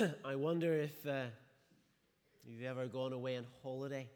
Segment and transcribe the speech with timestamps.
[0.24, 1.24] I wonder if uh,
[2.46, 4.08] you've ever gone away on holiday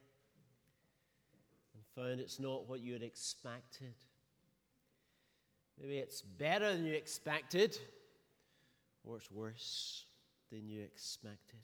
[1.74, 3.94] and found it's not what you had expected.
[5.80, 7.76] Maybe it's better than you expected,
[9.04, 10.04] or it's worse
[10.50, 11.58] than you expected.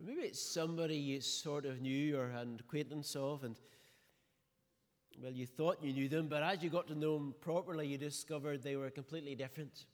[0.00, 3.56] Or maybe it's somebody you sort of knew or had an acquaintance of, and
[5.22, 7.98] well, you thought you knew them, but as you got to know them properly, you
[7.98, 9.84] discovered they were completely different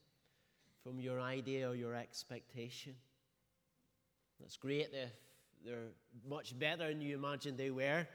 [0.84, 2.94] from your idea or your expectation.
[4.38, 5.10] That's great if
[5.64, 5.92] they're
[6.28, 8.06] much better than you imagined they were.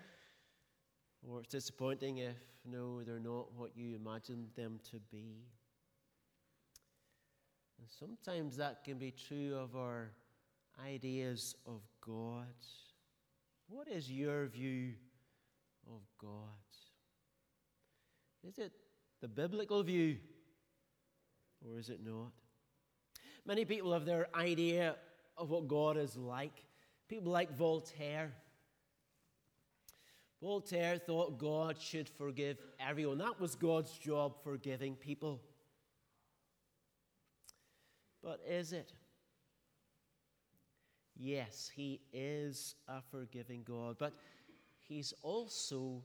[1.28, 5.48] Or it's disappointing if, no, they're not what you imagined them to be.
[7.80, 10.12] And sometimes that can be true of our
[10.86, 12.46] ideas of God.
[13.68, 14.94] What is your view
[15.88, 16.30] of God?
[18.48, 18.72] Is it
[19.22, 20.18] the biblical view
[21.66, 22.32] or is it not?
[23.46, 24.96] Many people have their idea
[25.38, 26.64] of what God is like.
[27.08, 28.34] People like Voltaire.
[30.42, 33.18] Voltaire thought God should forgive everyone.
[33.18, 35.42] That was God's job, forgiving people.
[38.24, 38.94] But is it?
[41.18, 44.14] Yes, He is a forgiving God, but
[44.88, 46.02] He's also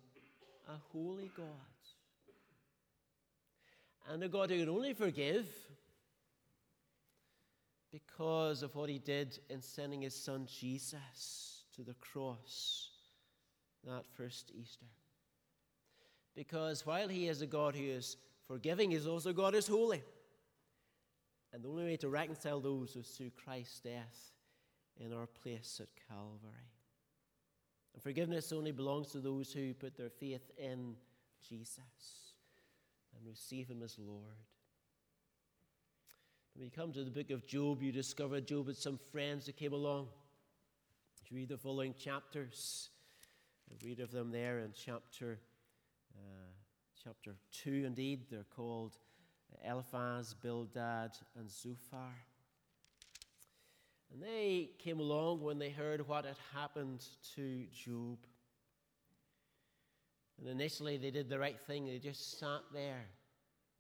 [0.68, 1.46] a holy God.
[4.10, 5.46] And a God who can only forgive
[7.94, 12.90] because of what he did in sending his son Jesus to the cross
[13.84, 14.86] that first Easter.
[16.34, 18.16] Because while he is a God who is
[18.48, 20.02] forgiving, he is also God who is holy.
[21.52, 24.32] And the only way to reconcile those is through Christ's death
[24.98, 26.72] in our place at Calvary.
[27.94, 30.96] And forgiveness only belongs to those who put their faith in
[31.48, 32.32] Jesus
[33.16, 34.34] and receive him as Lord.
[36.54, 39.56] When you come to the book of Job, you discover Job had some friends that
[39.56, 40.06] came along.
[41.28, 42.90] You read the following chapters.
[43.68, 45.40] I read of them there in chapter,
[46.14, 46.52] uh,
[47.02, 47.34] chapter
[47.64, 48.26] 2, indeed.
[48.30, 48.98] They're called
[49.68, 52.14] Eliphaz, Bildad, and Zophar.
[54.12, 58.18] And they came along when they heard what had happened to Job.
[60.38, 61.86] And initially, they did the right thing.
[61.86, 63.06] They just sat there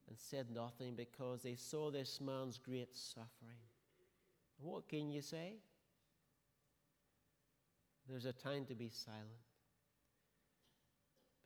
[0.08, 3.58] and said nothing because they saw this man's great suffering.
[4.60, 5.54] What can you say?
[8.08, 9.24] There's a time to be silent.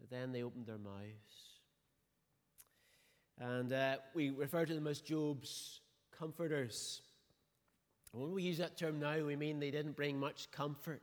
[0.01, 1.59] But then they opened their mouths.
[3.39, 5.81] And uh, we refer to them as Job's
[6.17, 7.03] comforters.
[8.13, 11.03] When we use that term now, we mean they didn't bring much comfort.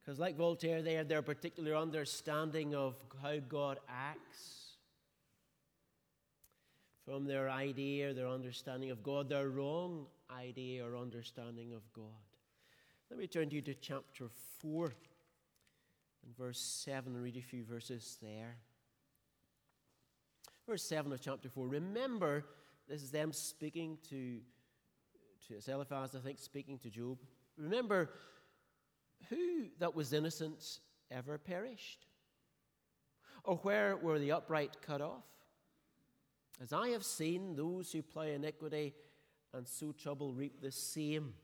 [0.00, 4.57] Because, like Voltaire, they had their particular understanding of how God acts
[7.08, 12.04] from their idea, or their understanding of God, their wrong idea or understanding of God.
[13.10, 14.26] Let me turn you to chapter
[14.60, 14.92] 4
[16.26, 18.56] and verse 7 and read a few verses there.
[20.66, 21.66] Verse 7 of chapter 4.
[21.66, 22.44] Remember,
[22.90, 24.40] this is them speaking to,
[25.48, 27.16] to Eliphaz, I think, speaking to Job.
[27.56, 28.10] Remember,
[29.30, 30.80] who that was innocent
[31.10, 32.04] ever perished?
[33.44, 35.24] Or where were the upright cut off?
[36.60, 38.94] As I have seen, those who plough iniquity
[39.54, 41.34] and sow trouble reap the same.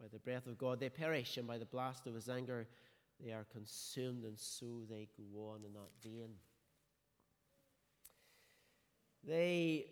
[0.00, 2.66] By the breath of God they perish, and by the blast of his anger
[3.22, 6.30] they are consumed, and so they go on in that vein.
[9.22, 9.90] They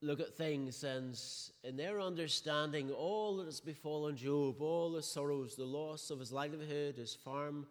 [0.00, 1.20] look at things and
[1.64, 6.30] in their understanding all that has befallen Job, all the sorrows, the loss of his
[6.30, 7.66] livelihood, his farm,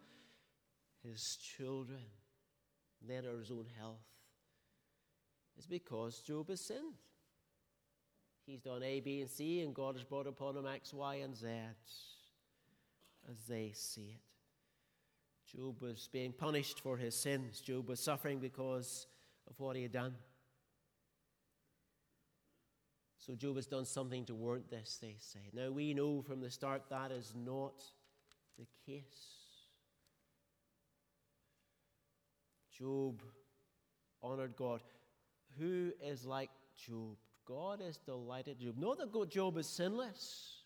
[1.02, 2.02] his children,
[3.08, 4.04] then his own health
[5.58, 6.94] is because Job has sinned.
[8.46, 11.36] He's done A, B, and C, and God has brought upon him X, Y, and
[11.36, 11.46] Z
[13.30, 15.56] as they see it.
[15.56, 17.60] Job was being punished for his sins.
[17.60, 19.06] Job was suffering because
[19.48, 20.14] of what he had done.
[23.18, 25.50] So Job has done something to warrant this, they say.
[25.52, 27.82] Now we know from the start that is not
[28.58, 29.04] the case.
[32.72, 33.22] Job
[34.22, 34.80] honored God
[35.58, 37.16] who is like Job?
[37.46, 38.76] God is delighted Job.
[38.78, 40.56] Not that Job is sinless.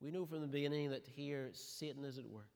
[0.00, 2.50] We know from the beginning that here Satan is at work,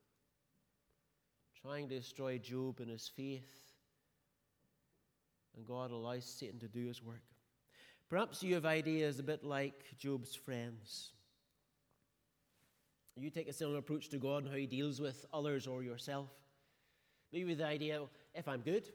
[1.60, 3.50] trying to destroy Job and his faith.
[5.56, 7.22] And God allows Satan to do his work.
[8.08, 11.12] Perhaps you have ideas a bit like Job's friends.
[13.16, 16.30] You take a similar approach to God and how he deals with others or yourself.
[17.32, 18.00] Maybe the idea
[18.34, 18.88] if I'm good,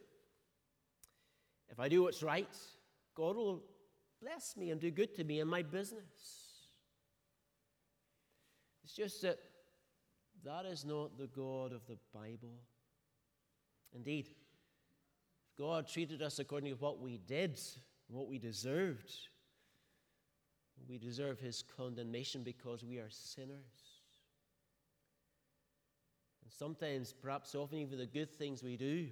[1.70, 2.56] if I do what's right,
[3.16, 3.64] God will
[4.22, 6.66] bless me and do good to me in my business.
[8.84, 9.40] It's just that
[10.44, 12.60] that is not the God of the Bible.
[13.94, 17.60] Indeed, if God treated us according to what we did,
[18.08, 19.12] what we deserved,
[20.88, 23.58] we deserve his condemnation because we are sinners.
[26.44, 29.08] And sometimes, perhaps often, even the good things we do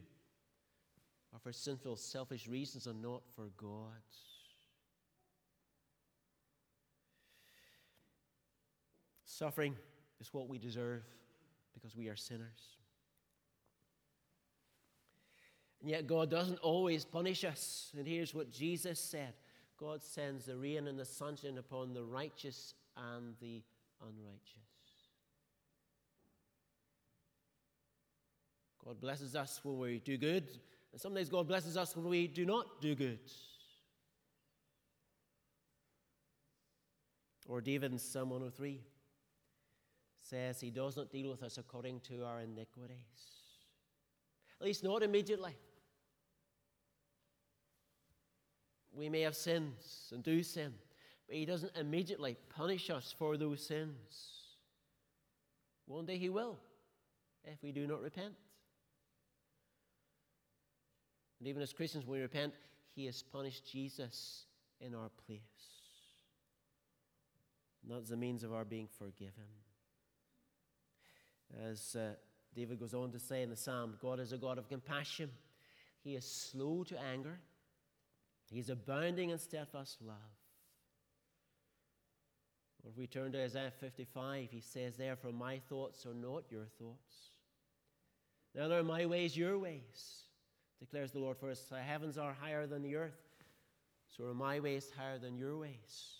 [1.33, 4.01] are for sinful, selfish reasons and not for God.
[9.25, 9.75] Suffering
[10.21, 11.03] is what we deserve
[11.73, 12.77] because we are sinners.
[15.81, 17.91] And yet, God doesn't always punish us.
[17.97, 19.33] And here's what Jesus said
[19.77, 23.61] God sends the rain and the sunshine upon the righteous and the
[24.01, 24.63] unrighteous.
[28.85, 30.47] God blesses us when we do good,
[30.93, 33.19] and sometimes God blesses us when we do not do good.
[37.47, 38.79] Or David in Psalm 103
[40.19, 42.97] says he does not deal with us according to our iniquities,
[44.61, 45.55] at least not immediately.
[48.95, 50.73] We may have sins and do sin,
[51.27, 54.29] but He doesn't immediately punish us for those sins.
[55.87, 56.59] One day He will,
[57.43, 58.33] if we do not repent.
[61.43, 62.53] And even as Christians, when we repent,
[62.95, 64.45] He has punished Jesus
[64.79, 65.41] in our place.
[67.83, 69.49] And that's the means of our being forgiven.
[71.69, 72.13] As uh,
[72.55, 75.29] David goes on to say in the psalm, God is a God of compassion.
[76.01, 77.39] He is slow to anger
[78.53, 80.15] He's abounding in steadfast love.
[82.83, 86.65] Or if we turn to Isaiah 55, he says, Therefore, my thoughts are not your
[86.77, 87.31] thoughts.
[88.53, 90.22] Neither are my ways your ways,
[90.83, 91.37] declares the Lord.
[91.37, 93.21] For as the heavens are higher than the earth,
[94.09, 96.17] so are my ways higher than your ways,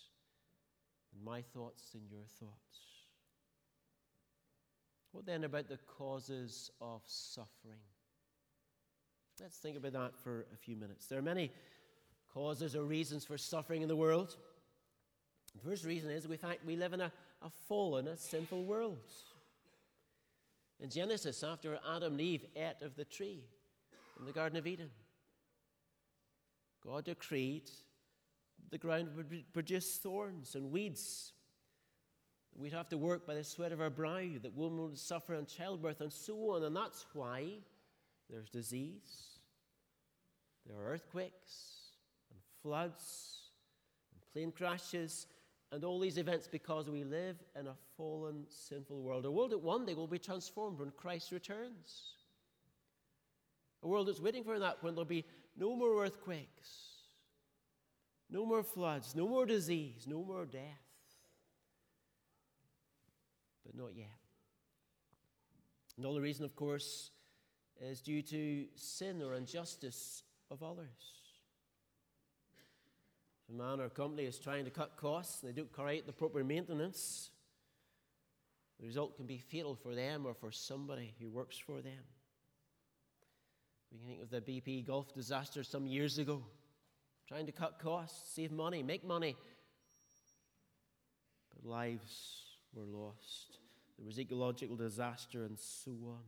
[1.12, 2.78] and my thoughts than your thoughts.
[5.12, 7.78] What then about the causes of suffering?
[9.40, 11.06] Let's think about that for a few minutes.
[11.06, 11.50] There are many
[12.32, 14.36] causes or reasons for suffering in the world.
[15.54, 17.12] The first reason is we fact we live in a,
[17.42, 18.98] a fallen, a sinful world.
[20.80, 23.44] In Genesis, after Adam and Eve ate of the tree
[24.18, 24.90] in the Garden of Eden,
[26.84, 27.70] God decreed
[28.70, 31.32] the ground would produce thorns and weeds.
[32.56, 35.46] We'd have to work by the sweat of our brow, that women would suffer in
[35.46, 36.64] childbirth, and so on.
[36.64, 37.50] And that's why
[38.28, 39.38] there's disease,
[40.66, 41.92] there are earthquakes,
[42.30, 43.50] and floods,
[44.12, 45.26] and plane crashes,
[45.70, 49.24] and all these events because we live in a fallen, sinful world.
[49.24, 52.14] A world that one day will be transformed when Christ returns.
[53.84, 55.26] A world that's waiting for that when there'll be
[55.56, 56.94] no more earthquakes,
[58.30, 60.62] no more floods, no more disease, no more death.
[63.64, 64.06] But not yet.
[65.98, 67.10] The reason, of course,
[67.80, 71.14] is due to sin or injustice of others.
[73.46, 75.98] If a man or a company is trying to cut costs and they don't carry
[75.98, 77.30] out the proper maintenance,
[78.80, 82.02] the result can be fatal for them or for somebody who works for them.
[83.94, 86.42] We can think of the BP Gulf disaster some years ago,
[87.26, 89.36] trying to cut costs, save money, make money.
[91.54, 92.42] But lives
[92.74, 93.60] were lost.
[93.96, 96.24] There was ecological disaster and so on.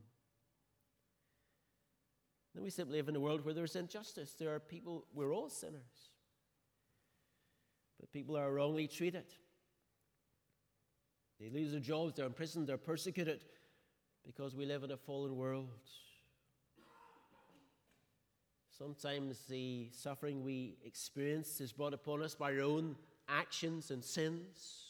[2.54, 4.32] Then we simply live in a world where there's injustice.
[4.38, 6.11] There are people, we're all sinners
[7.99, 9.25] but people are wrongly treated.
[11.40, 13.44] They lose their jobs, they're imprisoned, they're persecuted
[14.25, 15.68] because we live in a fallen world.
[18.76, 22.95] Sometimes the suffering we experience is brought upon us by our own
[23.26, 24.85] actions and sins.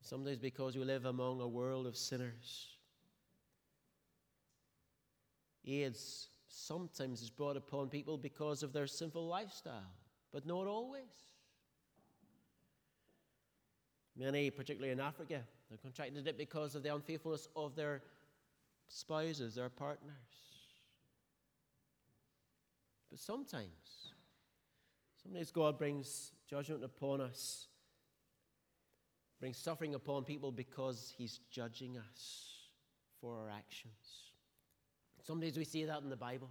[0.00, 2.68] Sometimes because we live among a world of sinners.
[5.66, 9.90] AIDS sometimes is brought upon people because of their sinful lifestyle
[10.32, 11.02] but not always.
[14.16, 18.02] Many, particularly in Africa, have contracted it because of the unfaithfulness of their
[18.86, 20.53] spouses, their partners.
[23.14, 24.10] But sometimes,
[25.22, 27.68] sometimes God brings judgment upon us,
[29.38, 32.48] brings suffering upon people because He's judging us
[33.20, 34.32] for our actions.
[35.22, 36.50] Sometimes we see that in the Bible.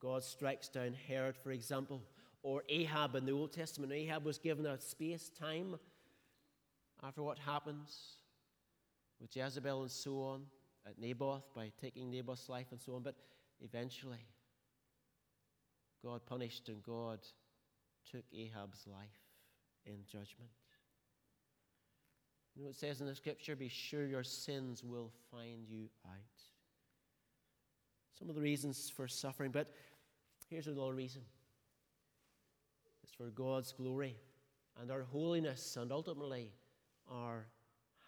[0.00, 2.02] God strikes down Herod, for example,
[2.42, 3.92] or Ahab in the Old Testament.
[3.92, 5.78] Ahab was given a space time
[7.02, 8.14] after what happens
[9.20, 10.44] with Jezebel and so on
[10.86, 13.02] at Naboth by taking Naboth's life and so on.
[13.02, 13.16] But
[13.60, 14.24] eventually,
[16.04, 17.18] God punished and God
[18.10, 19.20] took Ahab's life
[19.86, 20.50] in judgment.
[22.56, 26.42] You know, it says in the scripture, be sure your sins will find you out.
[28.18, 29.70] Some of the reasons for suffering, but
[30.48, 31.22] here's another reason
[33.04, 34.16] it's for God's glory
[34.80, 36.50] and our holiness and ultimately
[37.08, 37.46] our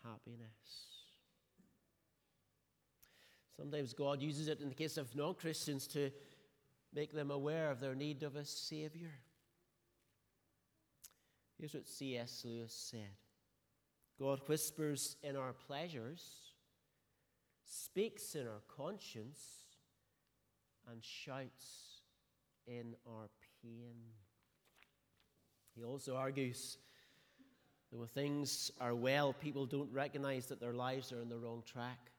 [0.04, 0.90] happiness.
[3.56, 6.10] Sometimes God uses it in the case of non Christians to
[6.94, 9.12] make them aware of their need of a Savior.
[11.58, 12.42] Here's what C.S.
[12.44, 13.10] Lewis said
[14.18, 16.22] God whispers in our pleasures,
[17.64, 19.40] speaks in our conscience,
[20.90, 22.00] and shouts
[22.66, 23.28] in our
[23.62, 23.96] pain.
[25.74, 26.78] He also argues
[27.90, 31.62] that when things are well, people don't recognize that their lives are on the wrong
[31.64, 32.10] track.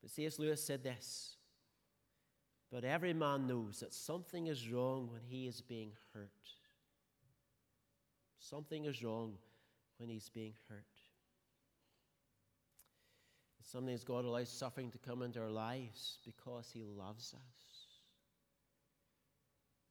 [0.00, 0.38] But C.S.
[0.38, 1.36] Lewis said this
[2.70, 6.30] But every man knows that something is wrong when he is being hurt.
[8.38, 9.34] Something is wrong
[9.98, 10.84] when he's being hurt.
[13.70, 17.86] Sometimes God allows suffering to come into our lives because He loves us.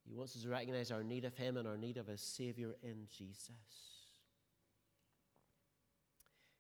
[0.06, 2.76] He wants us to recognize our need of Him and our need of a Savior
[2.84, 3.54] in Jesus.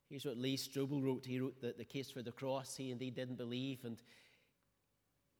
[0.07, 1.25] Here's what Lee Strobel wrote.
[1.25, 4.01] He wrote that the case for the cross, he indeed didn't believe, and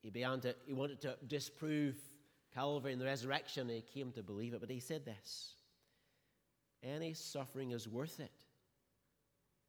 [0.02, 1.96] he began to, he wanted to disprove
[2.54, 4.62] Calvary and the resurrection, and he came to believe it.
[4.62, 5.54] But he said this
[6.84, 8.32] any suffering is worth it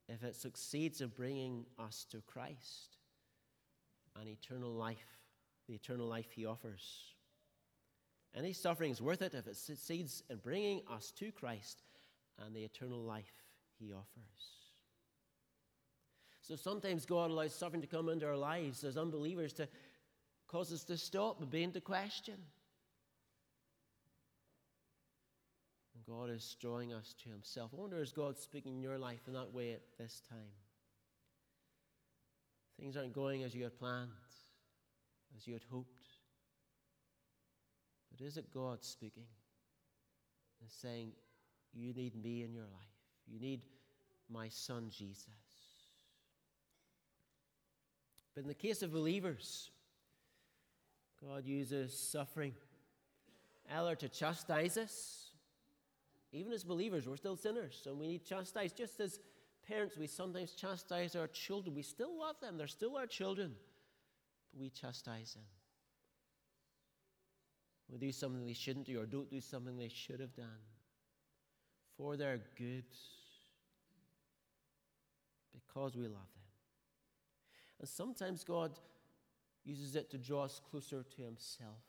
[0.09, 2.97] if it succeeds in bringing us to Christ
[4.19, 5.19] and eternal life,
[5.69, 7.15] the eternal life he offers.
[8.35, 11.83] Any suffering is worth it if it succeeds in bringing us to Christ
[12.39, 13.33] and the eternal life
[13.79, 14.61] he offers.
[16.43, 19.69] So sometimes God allows suffering to come into our lives as unbelievers to
[20.51, 22.35] cause us to stop and begin to question.
[25.95, 27.71] And God is drawing us to Himself.
[27.73, 30.39] I wonder, is God speaking in your life in that way at this time?
[32.79, 34.11] Things aren't going as you had planned,
[35.37, 36.09] as you had hoped.
[38.11, 39.27] But is it God speaking
[40.61, 41.13] and saying,
[41.73, 42.73] You need me in your life?
[43.29, 43.61] You need
[44.29, 45.27] my son Jesus.
[48.35, 49.71] But in the case of believers,
[51.27, 52.55] God uses suffering
[53.71, 55.27] either to chastise us.
[56.33, 58.73] Even as believers, we're still sinners, and we need chastise.
[58.73, 59.19] Just as
[59.67, 61.75] parents, we sometimes chastise our children.
[61.75, 63.55] We still love them, they're still our children,
[64.53, 65.45] but we chastise them.
[67.91, 70.47] We do something they shouldn't do or don't do something they should have done
[71.97, 72.85] for their good
[75.53, 76.45] because we love them.
[77.81, 78.79] And sometimes God
[79.65, 81.83] uses it to draw us closer to Himself.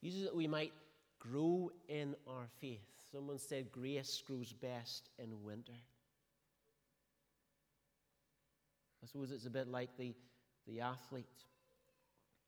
[0.00, 0.72] Uses it we might
[1.18, 2.86] grow in our faith.
[3.10, 5.72] Someone said grace grows best in winter.
[9.02, 10.14] I suppose it's a bit like the,
[10.66, 11.44] the athlete.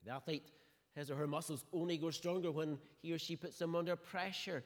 [0.04, 0.50] The athlete,
[0.94, 4.62] his or her muscles only grow stronger when he or she puts them under pressure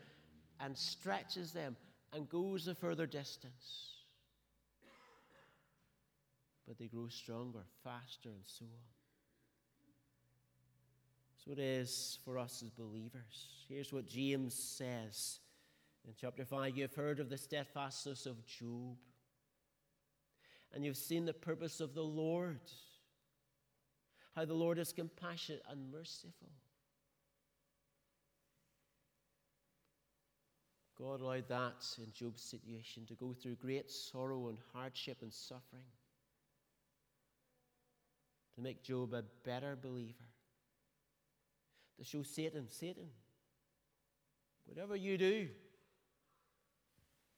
[0.61, 1.77] and stretches them
[2.13, 3.91] and goes a further distance
[6.71, 9.00] but they grow stronger, faster, and so on.
[11.45, 13.49] So it is for us as believers.
[13.67, 15.41] Here's what James says
[16.07, 18.99] in chapter 5 You have heard of the steadfastness of Job,
[20.75, 22.61] and you've seen the purpose of the Lord,
[24.35, 26.51] how the Lord is compassionate and merciful.
[30.99, 35.87] God allowed that in Job's situation to go through great sorrow and hardship and suffering
[38.55, 40.30] to make Job a better believer.
[42.01, 43.11] To show Satan, Satan,
[44.65, 45.49] whatever you do,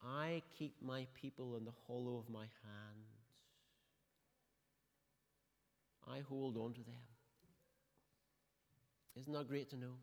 [0.07, 3.02] I keep my people in the hollow of my hand.
[6.09, 6.95] I hold on to them.
[9.19, 9.95] Isn't that great to know?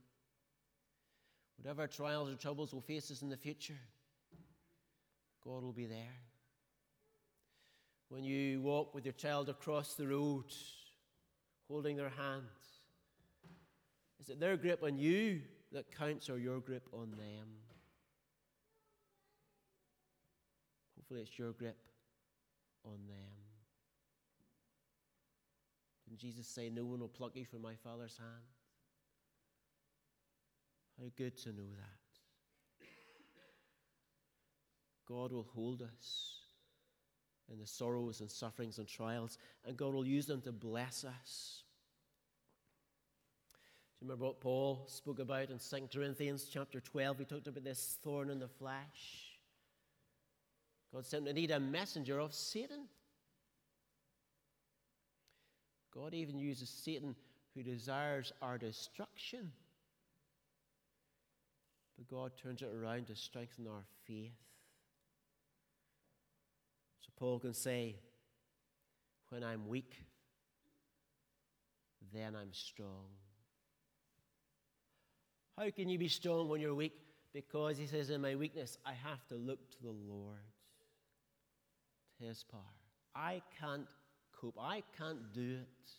[1.58, 3.80] Whatever trials or troubles will face us in the future,
[5.42, 6.18] God will be there.
[8.10, 10.52] When you walk with your child across the road,
[11.70, 12.79] holding their hands?
[14.20, 17.48] Is it their grip on you that counts or your grip on them?
[20.98, 21.78] Hopefully, it's your grip
[22.86, 23.40] on them.
[26.08, 28.44] Didn't Jesus say, No one will pluck you from my Father's hand?
[31.00, 32.86] How good to know that.
[35.08, 36.40] God will hold us
[37.52, 41.64] in the sorrows and sufferings and trials, and God will use them to bless us.
[44.00, 47.20] Do you remember what Paul spoke about in 2 Corinthians chapter 12?
[47.20, 49.36] He talked about this thorn in the flesh.
[50.94, 52.88] God sent to need a messenger of Satan.
[55.94, 57.14] God even uses Satan
[57.54, 59.52] who desires our destruction.
[61.98, 64.32] But God turns it around to strengthen our faith.
[67.02, 67.98] So Paul can say,
[69.28, 69.92] When I'm weak,
[72.14, 73.08] then I'm strong.
[75.60, 76.94] How can you be strong when you're weak?
[77.34, 80.40] Because he says, In my weakness, I have to look to the Lord,
[82.18, 82.62] to his power.
[83.14, 83.86] I can't
[84.40, 85.92] cope, I can't do it.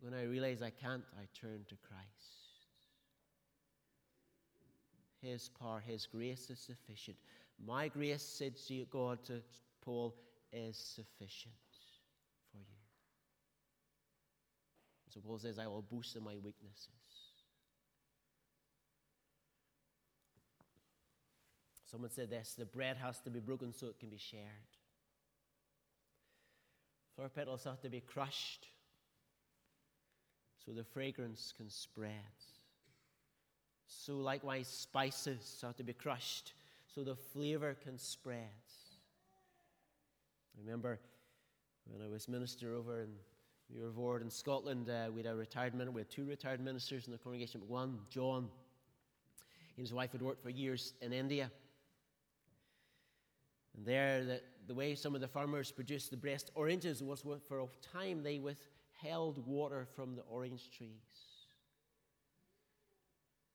[0.00, 2.32] When I realize I can't, I turn to Christ.
[5.20, 7.16] His power, His grace is sufficient.
[7.64, 8.54] My grace, said
[8.90, 9.40] God to
[9.80, 10.16] Paul,
[10.52, 11.54] is sufficient
[12.50, 12.64] for you.
[15.10, 16.88] So Paul says, I will boast in my weaknesses.
[21.92, 24.42] Someone said this the bread has to be broken so it can be shared.
[27.14, 28.66] Flower petals have to be crushed
[30.64, 32.10] so the fragrance can spread.
[33.86, 36.54] So, likewise, spices have to be crushed
[36.94, 38.48] so the flavor can spread.
[40.56, 40.98] I remember
[41.84, 43.10] when I was minister over in
[43.76, 47.12] Muirvord in Scotland, uh, we had a retired minister, we had two retired ministers in
[47.12, 48.48] the congregation, but one, John,
[49.74, 51.50] he and his wife had worked for years in India.
[53.82, 57.58] And there, the, the way some of the farmers produced the best oranges was for
[57.58, 60.90] a time they withheld water from the orange trees.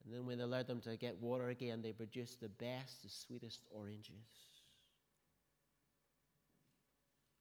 [0.03, 3.10] And then when they allowed them to get water again, they produced the best, the
[3.10, 4.12] sweetest oranges.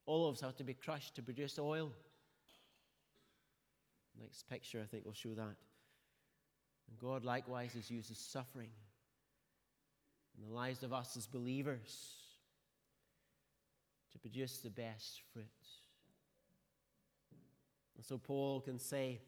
[0.06, 1.90] Olives have to be crushed to produce oil.
[4.20, 5.42] Next picture, I think, will show that.
[6.88, 8.70] And God likewise has used his suffering
[10.38, 12.25] in the lives of us as believers
[14.16, 15.44] to produce the best fruit.
[17.96, 19.20] And so Paul can say,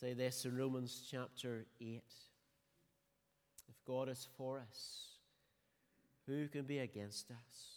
[0.00, 2.02] say this in Romans chapter 8.
[3.68, 5.08] If God is for us,
[6.26, 7.74] who can be against us?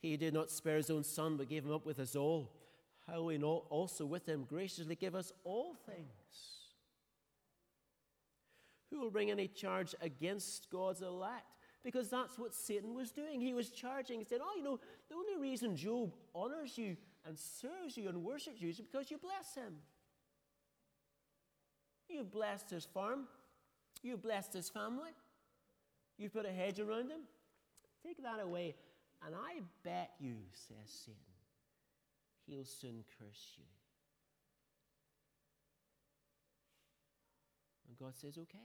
[0.00, 2.52] He did not spare his own son, but gave him up with us all.
[3.08, 6.06] How will not also with him graciously give us all things?
[8.90, 11.46] Who will bring any charge against God's elect?
[11.84, 13.40] Because that's what Satan was doing.
[13.40, 14.20] He was charging.
[14.20, 18.22] He said, Oh, you know, the only reason Job honors you and serves you and
[18.22, 19.74] worships you is because you bless him.
[22.08, 23.26] You've blessed his farm.
[24.02, 25.10] You've blessed his family.
[26.18, 27.22] You've put a hedge around him.
[28.04, 28.74] Take that away,
[29.24, 31.20] and I bet you, says Satan,
[32.46, 33.64] he'll soon curse you.
[37.88, 38.58] And God says, okay.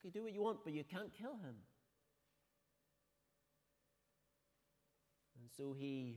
[0.00, 1.56] Okay, do what you want, but you can't kill him.
[5.38, 6.16] And so he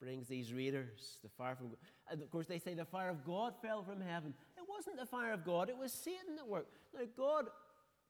[0.00, 1.78] brings these readers the fire from God.
[2.10, 4.34] And of course, they say the fire of God fell from heaven.
[4.56, 6.66] It wasn't the fire of God, it was Satan at work.
[6.94, 7.46] Now, God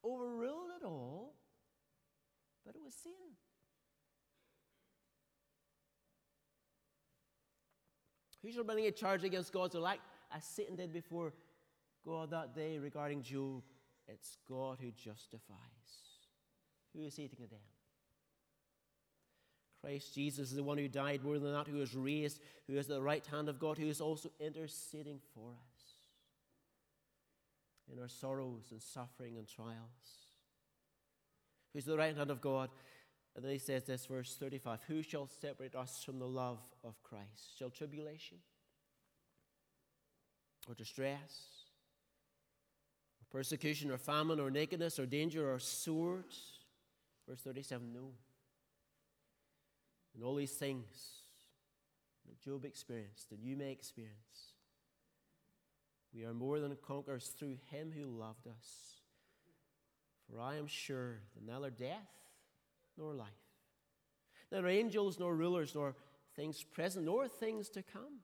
[0.03, 1.35] overruled it all,
[2.65, 3.17] but it was Satan.
[8.41, 10.01] Who shall bring a charge against God's elect,
[10.35, 11.31] as Satan did before
[12.05, 13.63] God that day regarding Job?
[14.07, 15.57] It's God who justifies.
[16.95, 17.59] Who is he to condemn?
[19.81, 22.89] Christ Jesus is the one who died more than that, who is raised, who is
[22.89, 25.73] at the right hand of God, who is also interceding for us
[27.91, 30.29] in our sorrows and suffering and trials.
[31.73, 32.69] Who's at the right hand of God?
[33.35, 37.01] And then he says this, verse 35 Who shall separate us from the love of
[37.03, 37.57] Christ?
[37.57, 38.37] Shall tribulation
[40.69, 41.62] or distress
[43.33, 46.23] persecution or famine or nakedness or danger or sword?
[47.27, 48.11] Verse 37 No.
[50.13, 50.85] And all these things
[52.27, 54.53] that Job experienced, and you may experience,
[56.13, 59.01] we are more than conquerors through him who loved us.
[60.29, 62.11] For I am sure that neither death
[62.95, 63.27] nor life,
[64.51, 65.95] neither angels nor rulers, nor
[66.35, 68.19] things present, nor things to come,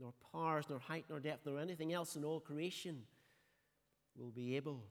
[0.00, 3.04] nor powers, nor height, nor depth, nor anything else in all creation
[4.18, 4.82] will be able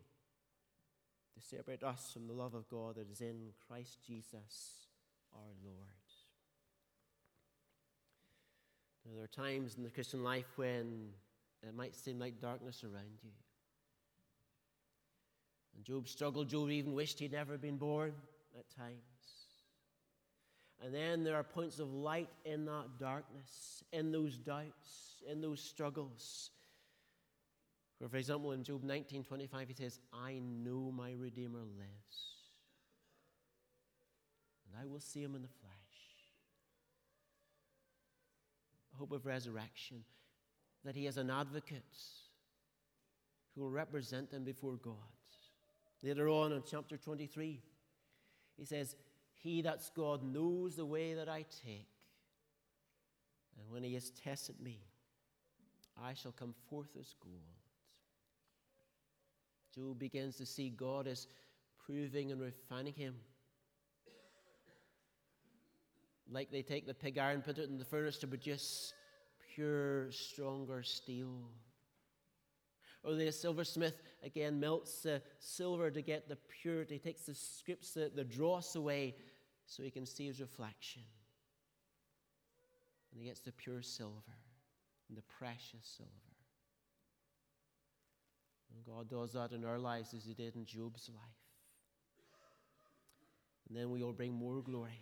[1.35, 4.87] to separate us from the love of God that is in Christ Jesus
[5.33, 5.77] our Lord.
[9.05, 11.09] Now, there are times in the Christian life when
[11.63, 13.31] it might seem like darkness around you.
[15.75, 16.49] And Job struggled.
[16.49, 18.13] Job even wished he'd never been born
[18.57, 18.97] at times.
[20.83, 25.61] And then there are points of light in that darkness, in those doubts, in those
[25.61, 26.51] struggles.
[27.99, 32.35] Where, for example, in Job 19:25, he says, I know my Redeemer lives,
[34.65, 35.73] and I will see him in the flesh.
[38.93, 40.03] Hope of resurrection,
[40.83, 41.83] that he has an advocate
[43.53, 44.95] who will represent him before God.
[46.03, 47.61] Later on in chapter 23,
[48.57, 48.95] he says,
[49.33, 51.89] He that's God knows the way that I take.
[53.59, 54.79] And when he has tested me,
[56.01, 57.56] I shall come forth as gold.
[59.77, 61.27] Job begins to see God as
[61.85, 63.13] proving and refining him.
[66.29, 68.93] Like they take the pig iron, put it in the furnace to produce
[69.53, 71.51] pure, stronger steel.
[73.03, 78.11] Or the silversmith again melts the silver to get the purity, takes the scripts, the,
[78.13, 79.15] the dross away
[79.67, 81.03] so he can see his reflection.
[83.11, 84.37] And he gets the pure silver
[85.07, 86.26] and the precious silver.
[88.73, 91.21] And God does that in our lives as he did in Job's life.
[93.67, 95.01] And then we will bring more glory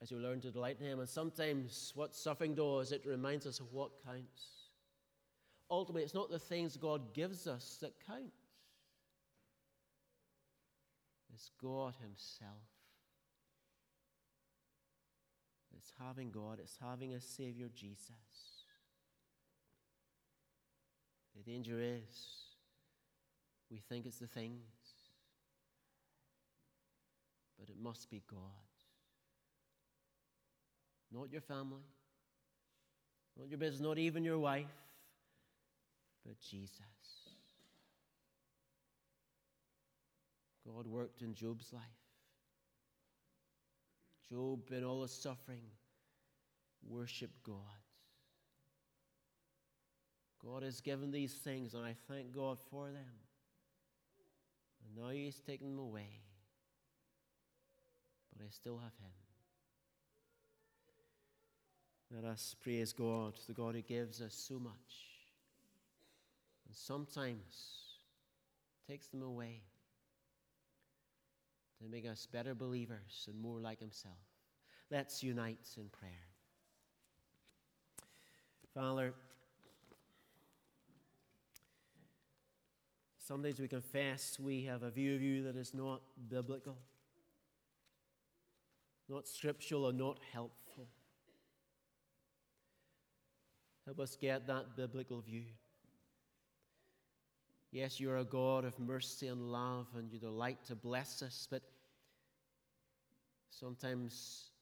[0.00, 1.00] as we learn to delight in him.
[1.00, 4.58] And sometimes what suffering does, it reminds us of what counts
[5.70, 8.32] ultimately, it's not the things God gives us that count,
[11.32, 12.50] it's God Himself.
[15.76, 18.57] It's having God, it's having a Savior, Jesus.
[21.38, 22.44] The danger is
[23.70, 24.60] we think it's the things,
[27.58, 28.40] but it must be God.
[31.10, 31.86] Not your family,
[33.38, 34.66] not your business, not even your wife
[36.28, 36.74] but Jesus.
[40.66, 41.82] God worked in Job's life.
[44.30, 45.62] Job, in all his suffering,
[46.86, 47.54] worshiped God.
[50.50, 53.18] God has given these things, and I thank God for them.
[54.84, 56.22] And now He's taken them away.
[58.32, 59.10] But I still have Him.
[62.14, 64.72] Let us praise God, the God who gives us so much
[66.66, 67.98] and sometimes
[68.88, 69.60] takes them away
[71.82, 74.14] to make us better believers and more like Himself.
[74.90, 76.12] Let's unite in prayer.
[78.72, 79.12] Father,
[83.28, 86.78] some days we confess we have a view of you that is not biblical,
[89.06, 90.88] not scriptural, or not helpful.
[93.84, 95.44] Help us get that biblical view.
[97.70, 101.60] Yes, you're a God of mercy and love, and you delight to bless us, but
[103.50, 104.52] sometimes,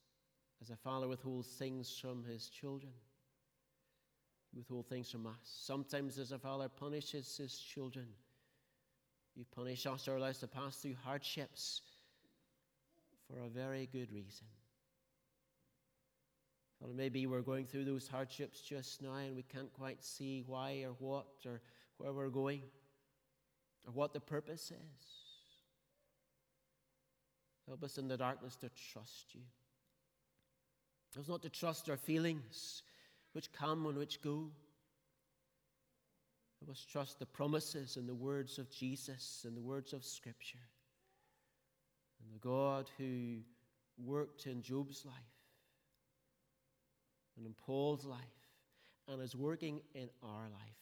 [0.61, 2.91] as a father withholds things from his children,
[4.51, 5.37] you withhold things from us.
[5.41, 8.07] Sometimes, as a father punishes his children,
[9.37, 11.81] you punish us or allow us to pass through hardships
[13.27, 14.47] for a very good reason.
[16.79, 20.83] Well, maybe we're going through those hardships just now and we can't quite see why
[20.85, 21.61] or what or
[21.97, 22.61] where we're going
[23.85, 25.05] or what the purpose is.
[27.67, 29.41] Help us in the darkness to trust you.
[31.13, 32.83] Help us not to trust our feelings,
[33.33, 34.49] which come and which go.
[36.59, 40.57] Help must trust the promises and the words of Jesus and the words of Scripture.
[42.21, 43.39] And the God who
[43.97, 45.15] worked in Job's life
[47.37, 48.19] and in Paul's life
[49.07, 50.77] and is working in our life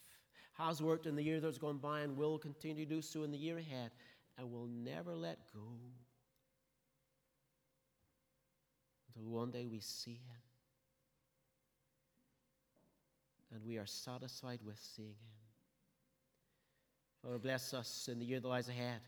[0.54, 3.30] has worked in the year that's gone by and will continue to do so in
[3.30, 3.90] the year ahead
[4.38, 5.60] and will never let go
[9.08, 10.40] until one day we see Him
[13.54, 15.45] and we are satisfied with seeing Him.
[17.26, 19.00] Father, bless us in the year that lies ahead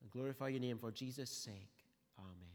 [0.00, 1.68] and glorify your name for Jesus' sake.
[2.18, 2.47] Amen.